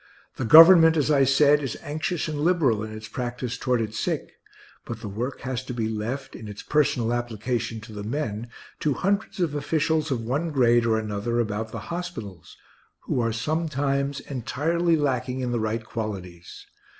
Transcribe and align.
The 0.37 0.45
Government, 0.45 0.97
as 0.97 1.11
I 1.11 1.25
said, 1.25 1.61
is 1.61 1.77
anxious 1.83 2.27
and 2.27 2.39
liberal 2.39 2.81
in 2.83 2.91
its 2.91 3.07
practice 3.07 3.55
toward 3.55 3.81
its 3.81 3.99
sick; 3.99 4.31
but 4.83 5.01
the 5.01 5.07
work 5.07 5.41
has 5.41 5.63
to 5.65 5.75
be 5.75 5.87
left, 5.87 6.35
in 6.35 6.47
its 6.47 6.63
personal 6.63 7.13
application 7.13 7.79
to 7.81 7.93
the 7.93 8.01
men, 8.03 8.47
to 8.79 8.95
hundreds 8.95 9.39
of 9.39 9.53
officials 9.53 10.09
of 10.09 10.21
one 10.21 10.49
grade 10.49 10.87
or 10.87 10.97
another 10.97 11.39
about 11.39 11.71
the 11.71 11.81
hospitals, 11.93 12.57
who 13.01 13.19
are 13.19 13.31
sometimes 13.31 14.21
entirely 14.21 14.95
lacking 14.95 15.41
in 15.41 15.51
the 15.51 15.59
right 15.59 15.85
qualities. 15.85 16.65